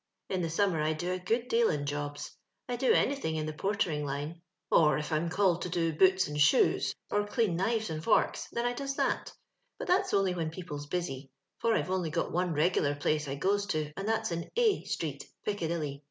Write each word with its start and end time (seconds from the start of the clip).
*' 0.17 0.29
In 0.31 0.41
the 0.41 0.49
summer 0.49 0.81
I 0.81 0.93
do 0.93 1.11
a 1.11 1.19
good 1.19 1.47
deal 1.47 1.69
in 1.69 1.85
jobs. 1.85 2.31
I 2.67 2.75
do 2.75 2.91
anything 2.91 3.35
in 3.35 3.45
the 3.45 3.53
portering 3.53 4.03
line, 4.03 4.41
or 4.71 4.97
if 4.97 5.11
I'm 5.11 5.29
called 5.29 5.61
to 5.61 5.69
do 5.69 5.93
boots 5.93 6.27
and 6.27 6.41
shoes, 6.41 6.95
or 7.11 7.21
dean 7.27 7.55
knives 7.55 7.91
and 7.91 8.03
forks, 8.03 8.47
then 8.51 8.65
I 8.65 8.73
does 8.73 8.95
that 8.95 9.31
But 9.77 9.87
that's 9.87 10.11
only 10.15 10.33
when 10.33 10.49
people's 10.49 10.87
busy; 10.87 11.29
for 11.59 11.75
I've 11.75 11.91
only 11.91 12.09
got 12.09 12.31
one 12.31 12.55
regular 12.55 12.95
place 12.95 13.27
I 13.27 13.35
goes 13.35 13.67
to, 13.67 13.93
and 13.95 14.07
that's 14.07 14.31
in 14.31 14.49
A 14.57 14.83
street, 14.85 15.23
Pic 15.45 15.59
cadilly. 15.59 15.99